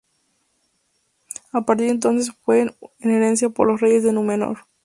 [1.51, 2.61] A partir de entonces fue
[3.01, 4.65] en herencia por los reyes de Númenor.